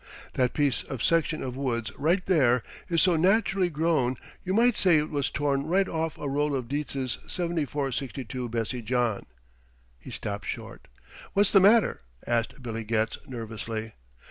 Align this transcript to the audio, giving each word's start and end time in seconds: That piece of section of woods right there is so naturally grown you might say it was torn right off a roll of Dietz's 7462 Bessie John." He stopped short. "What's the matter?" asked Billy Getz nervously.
That 0.33 0.53
piece 0.55 0.81
of 0.81 1.03
section 1.03 1.43
of 1.43 1.55
woods 1.55 1.91
right 1.95 2.25
there 2.25 2.63
is 2.89 3.03
so 3.03 3.15
naturally 3.15 3.69
grown 3.69 4.15
you 4.43 4.51
might 4.51 4.75
say 4.75 4.97
it 4.97 5.11
was 5.11 5.29
torn 5.29 5.67
right 5.67 5.87
off 5.87 6.17
a 6.17 6.27
roll 6.27 6.55
of 6.55 6.67
Dietz's 6.67 7.19
7462 7.27 8.49
Bessie 8.49 8.81
John." 8.81 9.27
He 9.99 10.09
stopped 10.09 10.47
short. 10.47 10.87
"What's 11.33 11.51
the 11.51 11.59
matter?" 11.59 12.01
asked 12.25 12.63
Billy 12.63 12.83
Getz 12.83 13.19
nervously. 13.27 13.93